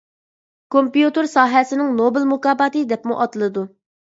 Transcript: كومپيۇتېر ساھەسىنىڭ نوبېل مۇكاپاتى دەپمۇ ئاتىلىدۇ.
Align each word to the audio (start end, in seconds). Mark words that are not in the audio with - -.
كومپيۇتېر 0.75 1.29
ساھەسىنىڭ 1.33 1.93
نوبېل 1.99 2.27
مۇكاپاتى 2.33 2.83
دەپمۇ 2.95 3.19
ئاتىلىدۇ. 3.21 3.69